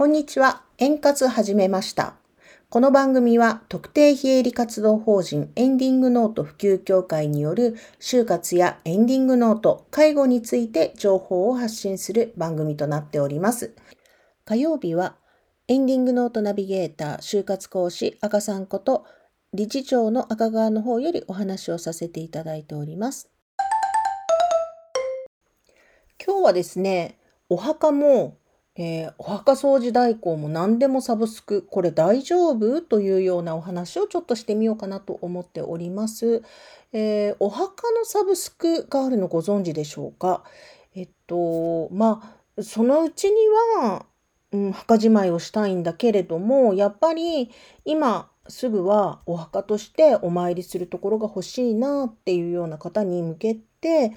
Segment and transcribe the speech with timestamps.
[0.00, 0.62] こんにちは。
[0.78, 2.14] 円滑始めました。
[2.70, 13.74] この番組は特定非営利活動法人エンディングノート普及協会による就活やエンディングノート、介護について情報を発信する番組となっております。
[14.46, 15.16] 火曜日は
[15.68, 19.04] エンディングノートナビゲーター就活講師赤さんこと
[19.52, 23.28] 理事長の赤川の方よりお話をさせていただいております。
[26.26, 27.18] 今日はですね、
[27.50, 28.38] お墓も、
[28.76, 32.80] えーお墓掃除代行も何でもサブスク、これ大丈夫？
[32.80, 36.42] というようなお話をちょっとしてみようかなと思っております。
[36.92, 40.44] えーお墓のサブスクがあるのご存知でしょうか？
[40.94, 43.36] えっと、まあ、そのうちに
[43.82, 44.06] は、
[44.52, 47.50] うん、墓じまいをしたいんだけれども、やっぱり
[47.84, 54.12] 今すぐはお墓としてお参りするところが欲しいなっていうような方に向けて、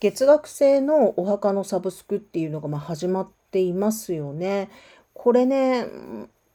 [0.00, 4.68] 月額制のお墓のサブスクっていうのがまあ始まってていますよね。
[5.12, 5.86] これね、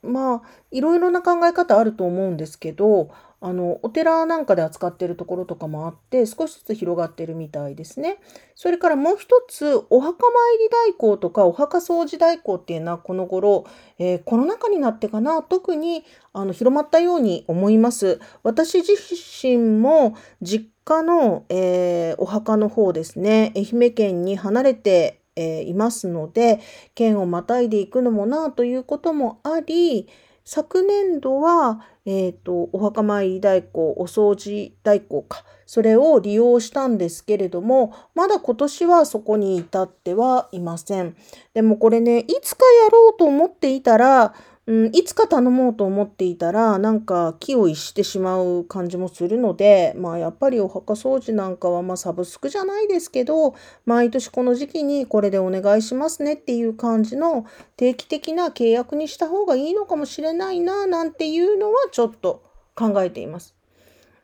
[0.02, 3.10] まあ、いろいろな考え方あると思うんですけど、
[3.42, 8.18] あの、お寺なんかで扱ってるところとかもあって、少しずつ広がってるみたいですね。
[8.54, 13.66] それからもう一つ、お墓参り代行とかお墓掃除代行っていうのはこの頃、
[13.98, 18.20] えーコロナ禍になってかな、特にあの広まったように思います。
[18.44, 18.94] 私自
[19.42, 26.60] 身も実家の、えーお墓の方ですね、愛媛県に離れて、えーいますので、
[26.96, 30.08] 県をまたいでいくのもなということもあり、
[30.44, 41.16] 昨年度は、えっと、お墓参り代行、お掃除代行か、それを利用したんですけれども、まだ今年はそこに至ってはいません。
[41.54, 44.34] でもこれね、いつかやろうと思っていたら、
[44.70, 53.56] うん、いつか頼もうと思っていたら、なんか気を逸してしまう感じもするので、まあやっぱりお墓掃除なんかはまあサブスクじゃないですけど、
[53.88, 62.44] 毎年この時期にこれでお願いしますねっていう感じの定期的な契約にした方がいいのかもしれないな、なんていうのはちょっと
[62.76, 63.56] 考えています。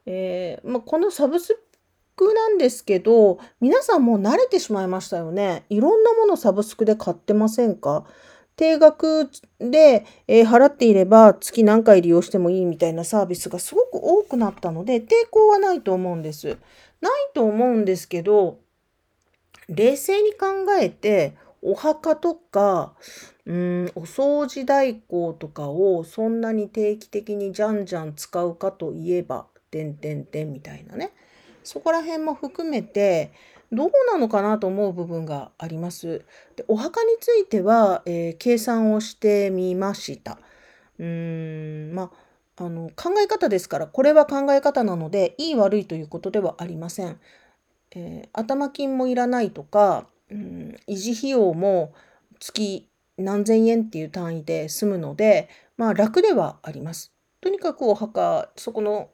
[0.06, 1.58] えーまあ、このサブス
[2.16, 5.64] クなんですけど、皆さんもう慣れてしまいましたよね。
[5.72, 8.06] いろんなものサブスクで買ってませんか？
[8.56, 9.30] 定額
[9.60, 16.58] で、えー払っていれば月何回利用してもいいみたいなサービスがすごく多くなったので抵抗はないと思うんです。
[17.02, 18.60] ないと思うんですけど
[19.68, 20.48] 冷静に考
[20.80, 22.94] えてお墓とか
[23.46, 31.12] うんお掃除代行とかをそんなに定期的にじゃんじゃん使うかといえば「てんてんてん」みたいなね
[31.64, 33.32] そこら辺も含めて
[33.72, 36.26] どうなのかなと思う部分があります。
[36.56, 40.40] でお墓については、えー計算をしてみました。
[41.00, 42.12] うーんま
[42.58, 47.20] ああの考え方ですからこれは考え方なのでいい悪いということではありません。
[47.92, 51.94] えー頭金もいらないとか、うん、維持費用も
[52.40, 52.88] 月
[53.18, 57.12] 何千円っていう単位で済むので、まあ楽ではあります。
[57.42, 59.10] とにかくお墓、そこの、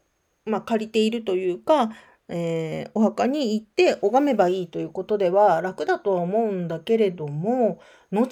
[0.46, 1.92] まあ借りているというか、
[2.32, 7.80] えーお墓に行って拝めばいいということでは楽だとは思うんだけれども、
[8.12, 8.30] 後々撤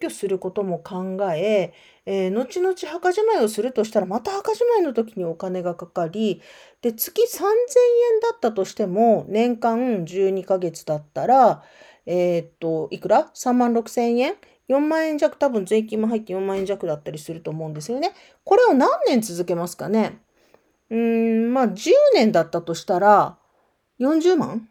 [0.00, 1.72] 去することも考え、
[2.06, 6.40] えー後々墓じまいをするとしたらまた墓じまいの時にお金がかかり、
[6.82, 11.62] で、月3000円だったとしても、年間12ヶ月だったら、
[12.06, 14.34] えーっと、いくら ?3 万6千円
[14.68, 18.12] ?4 万円弱、多分税金も入って4万円弱だったりすると思うんですよね。
[18.44, 20.18] これを何年続けますかね？
[20.90, 23.38] うん、まあ10年だったとしたら、
[24.00, 24.68] 40万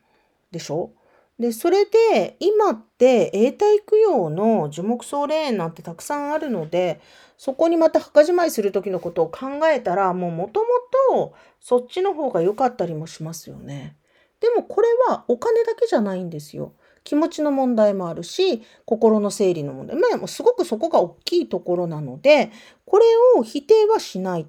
[0.52, 0.92] でしょ？
[1.40, 7.02] で、それで、今って永代供養の樹木葬霊園なんてたくさんあるので、
[7.38, 10.68] そこにまた墓じまいする時のことを考えたら、もうもとも
[11.10, 13.98] とそっちの方が良かったりもしますよね。
[14.40, 16.74] でもこれはお金だけじゃないんですよ。
[17.04, 19.98] 気持ちの問題もあるし、心の整理の問題。
[19.98, 22.52] まあ、すごくそこが大きいところなので、
[22.86, 23.06] これ
[23.38, 24.48] を否定はしない。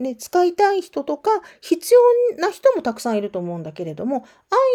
[0.00, 1.30] ね、使いたい人とか
[1.60, 2.00] 必要
[2.40, 4.24] な人もたくさんいると思うんだけれども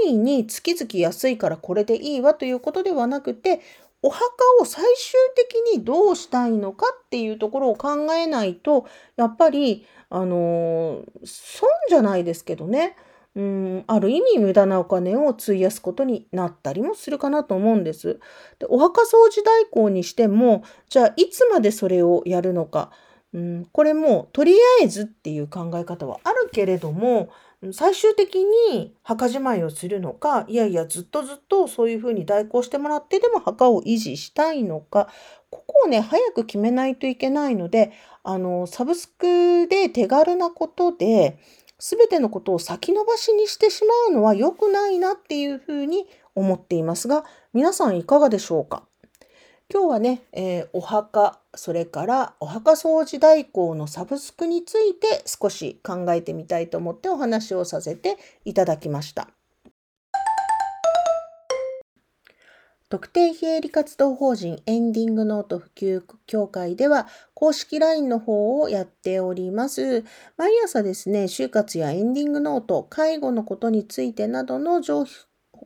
[0.06, 3.60] 安易に月々安いからこれでいいわということではなくて
[4.04, 4.24] お墓
[4.62, 8.86] を最終的にどうしたいのかっていうところを考えないと
[9.16, 12.96] やっぱりあの損じゃないですけどね
[13.36, 18.20] うんある意味無駄なお金を費やすことになったりもするかなと思うんです。
[18.60, 22.92] でお墓掃除代行にしてもじゃあいつまでそれをやるのか。
[23.36, 27.30] うん、これもとりあえずっていう考え方はあるけれども
[27.74, 35.10] 最終的に墓じまいをするのかいやいやずっとずっとそういうふうに代行してもらってでも墓を維持したいのか
[35.50, 37.92] ここをね早く決めないといけないので
[38.24, 41.38] あのサブスクで手軽なことで
[41.78, 46.06] 全てのことを先延ばしにしてしまうのは良くないなっていうふうに
[46.36, 48.84] 思っていますが皆さんいかがでしょうか？
[49.74, 59.30] 今日はね、えー、お墓、それからお墓掃除代行のサブスクについて少し考えてみたいと思ってお話をさせていただきました。
[62.88, 70.04] 特定非営利活動法人エンディングノート普及協会では公式 LINE の方をやっております。
[70.38, 75.06] 毎朝ですね、就活やエンディングノート、介護のことについてなどの情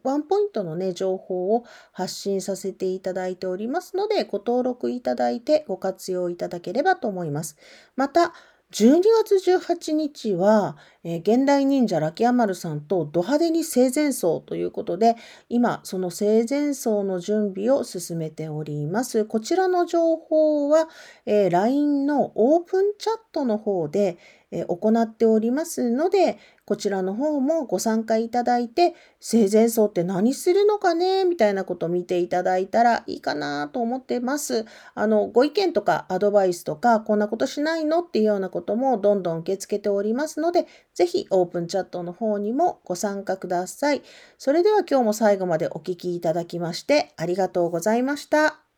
[0.04, 7.58] ワンポイントのね、情報を発信させていただいておりますので、ご登録いただいてご活用いただければと思います。
[7.96, 8.34] また、
[8.72, 15.16] 12月18日は、えー、現代忍者ラキアマルさんとド派手に生前葬ということで、
[15.48, 19.26] 今その生前葬の準備を進めております。
[19.26, 20.90] こちらの情報は、
[21.26, 24.18] えー、LINE のオープンチャットの方で、
[24.52, 34.66] えー、行っておりますので、こちらの方もご参加いただいて、生前葬って何するのかねみたいなことを見ていただいたらいいかなと思ってます。
[34.94, 40.68] あの、ご意見とかアドバイスとか、こんなことしないのっていうようなこともどんどん受け付けておりますので、
[41.00, 44.02] ぜひオープンチャットの方にもご参加ください。
[44.38, 48.69] それでは今日も最後までお聴きいただきましてありがとうございました。